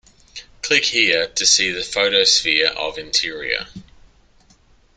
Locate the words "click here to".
0.63-1.45